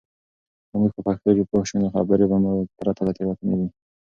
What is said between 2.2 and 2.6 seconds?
به مو